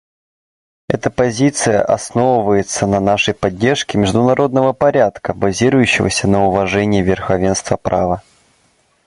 Эта 0.89 1.11
позиция 1.11 1.83
основывается 1.85 2.87
на 2.87 2.99
нашей 2.99 3.35
поддержке 3.35 3.99
международного 3.99 4.73
порядка, 4.73 5.35
базирующегося 5.35 6.27
на 6.27 6.47
уважении 6.47 7.03
верховенства 7.03 7.77
права. 7.77 8.23